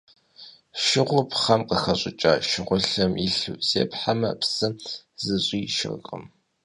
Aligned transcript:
Шыгъур 0.83 1.25
пхъэм 1.29 1.61
къыхэщӀыкӀа 1.67 2.33
шыгъулъэм 2.47 3.13
илъу 3.27 3.55
зепхьэмэ, 3.67 4.31
псы 4.39 4.67
зыщӀишэркъым. 5.23 6.23